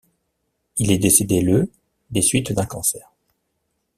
[0.77, 1.69] Il est décédé le
[2.09, 3.07] des suites d'un cancer.